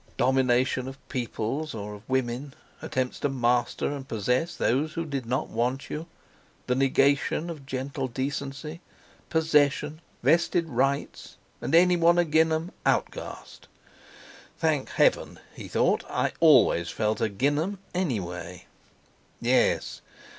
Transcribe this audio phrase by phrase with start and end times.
[0.17, 2.55] Domination of peoples or of women!
[2.81, 6.07] Attempts to master and possess those who did not want you!
[6.65, 8.81] The negation of gentle decency!
[9.29, 13.67] Possession, vested rights; and anyone 'agin' 'em—outcast!
[14.57, 18.65] "Thank Heaven!" he thought, "I always felt 'agin' 'em, anyway!"
[19.39, 20.01] Yes!